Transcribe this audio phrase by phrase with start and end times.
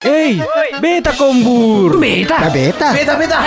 [0.00, 0.40] Hey,
[0.80, 2.00] beta kombur.
[2.00, 2.48] Beta.
[2.48, 2.96] beta.
[2.96, 3.38] Beta, beta.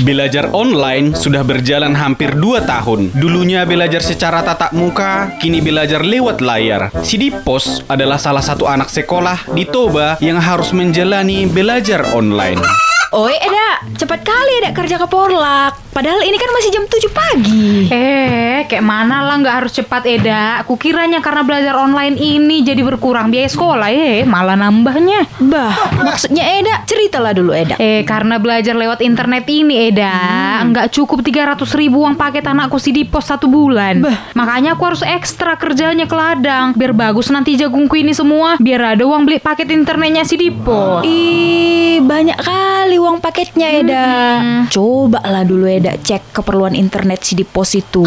[0.00, 3.12] Belajar online sudah berjalan hampir 2 tahun.
[3.12, 6.88] Dulunya belajar secara tatap muka, kini belajar lewat layar.
[7.04, 12.64] Si Dipos adalah salah satu anak sekolah di Toba yang harus menjalani belajar online.
[13.12, 15.84] Oi, Eda, cepat kali Eda kerja ke Porlak.
[15.92, 17.86] Padahal ini kan masih jam 7 pagi.
[17.92, 20.62] Eh, kayak mana lah nggak harus cepat Eda.
[20.64, 25.28] Kukiranya karena belajar online ini jadi berkurang biaya sekolah eh malah nambahnya.
[25.40, 27.76] Bah, maksudnya Eda, ceritalah dulu Eda.
[27.78, 30.14] Eh, karena belajar lewat internet ini Eda,
[30.66, 34.04] nggak cukup 300 ribu uang paket anakku si di pos satu bulan.
[34.34, 36.76] Makanya aku harus ekstra kerjanya ke ladang.
[36.76, 38.56] Biar bagus nanti jagungku ini semua.
[38.58, 41.04] Biar ada uang beli paket internetnya si di pos.
[41.04, 44.06] Ih, banyak kali uang paketnya Eda.
[44.68, 48.04] Coba lah dulu Eda cek keperluan internet si di pos itu.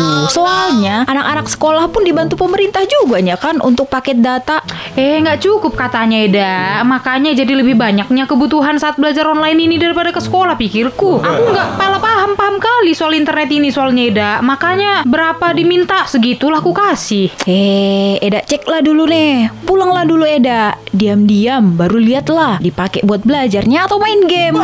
[0.57, 4.65] Soalnya anak-anak sekolah pun dibantu pemerintah juga ya kan untuk paket data.
[4.97, 6.81] Eh, nggak cukup katanya Eda.
[6.81, 11.21] Makanya jadi lebih banyaknya kebutuhan saat belajar online ini daripada ke sekolah pikirku.
[11.21, 14.31] Aku nggak pala paham-paham kali soal internet ini soalnya Eda.
[14.41, 17.29] Makanya berapa diminta segitulah aku kasih.
[17.45, 19.53] Eh, Eda ceklah dulu nih.
[19.61, 20.73] Pulanglah dulu Eda.
[20.89, 24.57] Diam-diam baru lihatlah dipakai buat belajarnya atau main game.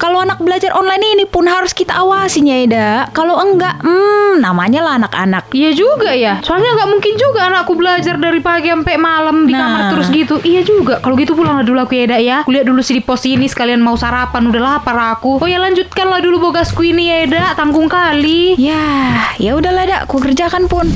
[0.00, 2.88] Kalau anak belajar online ini pun harus kita awasin ya Eda.
[3.12, 5.52] Kalau enggak, hmm, namanya lah anak-anak.
[5.52, 6.40] Iya juga ya.
[6.40, 9.60] Soalnya nggak mungkin juga anakku belajar dari pagi sampai malam di Nah.
[9.60, 10.40] kamar terus gitu.
[10.40, 10.98] Iya juga.
[10.98, 12.38] Kalau gitu pulanglah dulu aku ya, Eda ya.
[12.42, 14.48] Kulihat dulu sih di pos ini sekalian mau sarapan.
[14.48, 15.36] Udah lapar aku.
[15.36, 17.44] Oh ya lanjutkanlah dulu bogasku ini ya, Eda.
[17.52, 18.56] Tanggung kali.
[18.56, 20.88] Ya, ya udahlah Eda, ku kerjakan pun.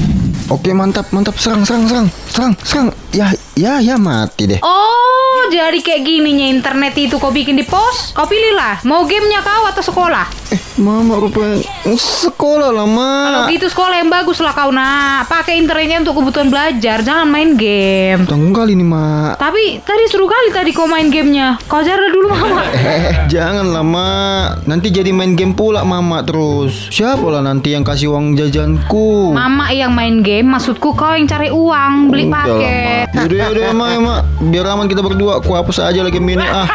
[0.44, 2.88] Oke mantap mantap serang serang serang serang serang.
[3.12, 4.60] Ya ya ya mati deh.
[4.60, 5.03] Oh,
[5.52, 8.16] jadi kayak gininya internet itu kau bikin di pos?
[8.16, 10.26] Kau pilihlah, mau gamenya kau atau sekolah?
[10.52, 13.54] Eh mama rupanya sekolah lah Kalau mak.
[13.54, 15.30] gitu sekolah yang bagus lah kau nak.
[15.30, 18.26] Pakai internetnya untuk kebutuhan belajar, jangan main game.
[18.26, 19.38] Tanggung kali nih mak.
[19.38, 21.62] Tapi tadi seru kali tadi kau main gamenya.
[21.70, 22.62] Kau ajar dulu mama.
[22.84, 24.66] Eh jangan lah mak.
[24.66, 26.90] Nanti jadi main game pula mama terus.
[26.90, 29.30] Siapa lah nanti yang kasih uang jajanku?
[29.30, 33.06] Mama yang main game, maksudku kau yang cari uang, beli Udah paket.
[33.14, 33.22] Mak.
[33.24, 34.20] Yaudah yaudah emak emak.
[34.50, 35.38] Biar aman kita berdua.
[35.38, 36.66] Ku hapus aja lagi game ini ah.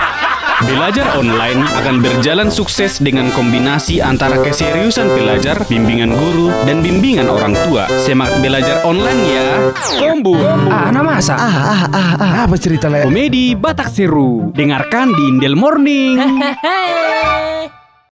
[0.60, 7.56] Belajar online akan berjalan sukses dengan kombinasi antara keseriusan belajar, bimbingan guru, dan bimbingan orang
[7.64, 7.88] tua.
[7.96, 9.72] Semak belajar online ya.
[9.96, 10.44] Kombur.
[10.68, 11.40] Ah, nama masa?
[11.40, 12.34] Ah, ah, ah, ah.
[12.44, 13.08] Apa cerita le?
[13.08, 14.52] Komedi Batak Seru.
[14.52, 16.20] Dengarkan di Indel Morning.